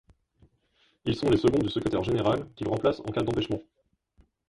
[1.05, 3.61] Ils sont les seconds du Secrétaire général, qu'ils remplacent en cas d'empêchement.